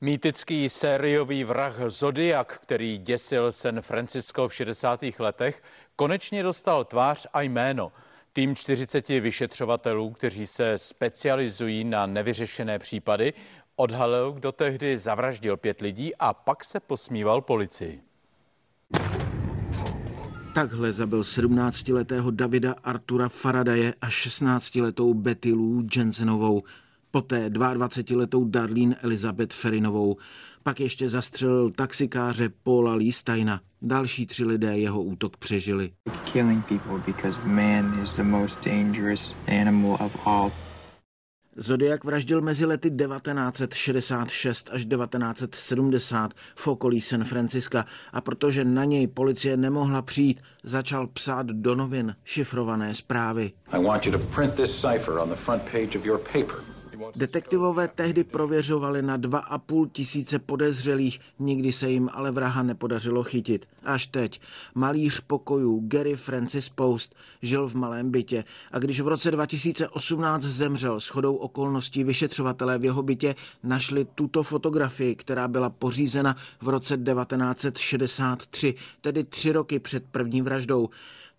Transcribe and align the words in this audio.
Mýtický 0.00 0.68
sériový 0.68 1.44
vrah 1.44 1.74
Zodiak, 1.86 2.58
který 2.62 2.98
děsil 2.98 3.52
San 3.52 3.80
Francisco 3.80 4.48
v 4.48 4.54
60. 4.54 5.00
letech, 5.18 5.62
konečně 5.96 6.42
dostal 6.42 6.84
tvář 6.84 7.26
a 7.32 7.42
jméno. 7.42 7.92
Tým 8.32 8.56
40 8.56 9.08
vyšetřovatelů, 9.08 10.10
kteří 10.10 10.46
se 10.46 10.78
specializují 10.78 11.84
na 11.84 12.06
nevyřešené 12.06 12.78
případy, 12.78 13.32
odhalil, 13.76 14.32
kdo 14.32 14.52
tehdy 14.52 14.98
zavraždil 14.98 15.56
pět 15.56 15.80
lidí 15.80 16.16
a 16.16 16.32
pak 16.32 16.64
se 16.64 16.80
posmíval 16.80 17.40
policii. 17.40 18.00
Takhle 20.54 20.92
zabil 20.92 21.20
17-letého 21.20 22.30
Davida 22.30 22.74
Artura 22.84 23.28
Faradaje 23.28 23.94
a 24.00 24.08
16-letou 24.08 25.14
Betty 25.14 25.52
Lou 25.52 25.82
Jensenovou 25.96 26.62
poté 27.10 27.50
22-letou 27.50 28.44
Darlene 28.44 28.96
Elizabeth 29.02 29.52
Ferinovou. 29.52 30.16
Pak 30.62 30.80
ještě 30.80 31.08
zastřelil 31.08 31.70
taxikáře 31.70 32.48
Paula 32.62 32.94
Lístajna. 32.94 33.60
Další 33.82 34.26
tři 34.26 34.44
lidé 34.44 34.78
jeho 34.78 35.02
útok 35.02 35.36
přežili. 35.36 35.90
Zodiak 41.60 42.04
vraždil 42.04 42.40
mezi 42.40 42.64
lety 42.64 42.90
1966 42.90 44.70
až 44.72 44.86
1970 44.86 46.34
v 46.56 46.66
okolí 46.66 47.00
San 47.00 47.24
Franciska 47.24 47.84
a 48.12 48.20
protože 48.20 48.64
na 48.64 48.84
něj 48.84 49.06
policie 49.06 49.56
nemohla 49.56 50.02
přijít, 50.02 50.40
začal 50.62 51.06
psát 51.06 51.46
do 51.46 51.74
novin 51.74 52.16
šifrované 52.24 52.94
zprávy. 52.94 53.52
I 53.72 53.84
want 53.84 54.06
you 54.06 54.12
to 54.12 54.18
print 54.18 54.54
this 54.54 54.80
cipher 54.80 55.18
on 55.18 55.28
the 55.28 55.36
front 55.36 55.62
page 55.62 55.98
of 55.98 56.06
your 56.06 56.18
paper. 56.18 56.77
Detektivové 57.16 57.88
tehdy 57.88 58.24
prověřovali 58.24 59.02
na 59.02 59.16
dva 59.16 59.38
a 59.38 59.58
půl 59.58 59.86
tisíce 59.86 60.38
podezřelých, 60.38 61.20
nikdy 61.38 61.72
se 61.72 61.90
jim 61.90 62.08
ale 62.12 62.30
vraha 62.30 62.62
nepodařilo 62.62 63.24
chytit. 63.24 63.66
Až 63.84 64.06
teď. 64.06 64.40
Malíř 64.74 65.20
pokojů 65.20 65.80
Gary 65.86 66.16
Francis 66.16 66.68
Post 66.68 67.14
žil 67.42 67.68
v 67.68 67.74
malém 67.74 68.10
bytě 68.10 68.44
a 68.72 68.78
když 68.78 69.00
v 69.00 69.08
roce 69.08 69.30
2018 69.30 70.42
zemřel 70.42 71.00
shodou 71.00 71.34
okolností 71.34 72.04
vyšetřovatelé 72.04 72.78
v 72.78 72.84
jeho 72.84 73.02
bytě 73.02 73.34
našli 73.62 74.06
tuto 74.14 74.42
fotografii, 74.42 75.14
která 75.14 75.48
byla 75.48 75.70
pořízena 75.70 76.36
v 76.60 76.68
roce 76.68 76.96
1963, 76.96 78.74
tedy 79.00 79.24
tři 79.24 79.52
roky 79.52 79.78
před 79.78 80.04
první 80.10 80.42
vraždou. 80.42 80.88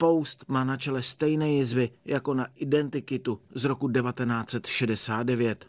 Post 0.02 0.46
má 0.48 0.64
na 0.64 0.78
čele 0.78 1.02
stejné 1.02 1.52
jizvy 1.52 1.90
jako 2.06 2.34
na 2.34 2.48
identikitu 2.56 3.40
z 3.56 3.64
roku 3.64 3.90
1969. 3.90 5.66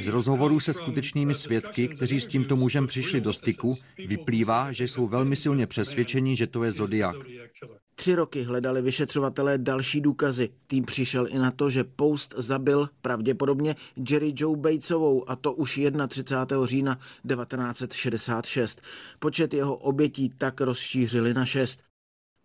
Z 0.00 0.06
rozhovorů 0.06 0.60
se 0.60 0.72
skutečnými 0.72 1.34
svědky, 1.34 1.88
kteří 1.88 2.20
s 2.20 2.26
tímto 2.26 2.56
mužem 2.56 2.86
přišli 2.86 3.20
do 3.20 3.32
styku, 3.32 3.76
vyplývá, 3.98 4.72
že 4.72 4.84
jsou 4.84 5.06
velmi 5.06 5.36
silně 5.36 5.66
přesvědčeni, 5.66 6.36
že 6.36 6.46
to 6.46 6.64
je 6.64 6.72
Zodiak. 6.72 7.16
Tři 7.94 8.14
roky 8.14 8.42
hledali 8.42 8.82
vyšetřovatelé 8.82 9.58
další 9.58 10.00
důkazy. 10.00 10.48
Tým 10.66 10.84
přišel 10.84 11.26
i 11.30 11.38
na 11.38 11.50
to, 11.50 11.70
že 11.70 11.84
Post 11.84 12.34
zabil 12.36 12.88
pravděpodobně 13.02 13.76
Jerry 14.10 14.32
Joe 14.36 14.60
Batesovou 14.60 15.30
a 15.30 15.36
to 15.36 15.52
už 15.52 15.80
31. 16.08 16.66
října 16.66 16.94
1966. 16.94 18.82
Počet 19.18 19.54
jeho 19.54 19.76
obětí 19.76 20.28
tak 20.38 20.60
rozšířili 20.60 21.34
na 21.34 21.46
šest. 21.46 21.82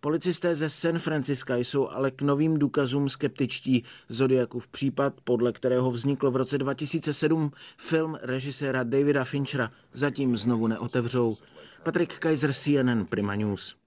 Policisté 0.02 0.56
ze 0.56 0.70
San 0.70 0.98
Franciska 0.98 1.56
jsou 1.56 1.88
ale 1.88 2.10
k 2.10 2.22
novým 2.22 2.58
důkazům 2.58 3.08
skeptičtí. 3.08 3.84
Zodiakův 4.08 4.68
případ, 4.68 5.14
podle 5.24 5.52
kterého 5.52 5.90
vznikl 5.90 6.30
v 6.30 6.36
roce 6.36 6.58
2007 6.58 7.52
film 7.76 8.18
režiséra 8.22 8.82
Davida 8.82 9.24
Finchera, 9.24 9.70
zatím 9.92 10.36
znovu 10.36 10.66
neotevřou. 10.66 11.36
Patrick 11.82 12.18
Kaiser, 12.18 12.52
CNN 12.52 13.04
Prima 13.04 13.34
News. 13.34 13.79